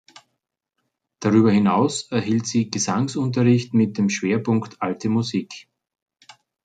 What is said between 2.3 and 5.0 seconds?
sie Gesangsunterricht mit dem Schwerpunkt